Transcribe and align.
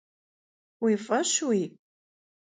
Vui 0.81 0.95
f'eşui? 1.05 1.61